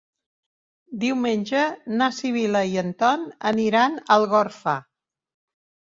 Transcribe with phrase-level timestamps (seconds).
[1.03, 1.59] Diumenge
[1.99, 4.79] na Sibil·la i en Ton aniran a Algorfa.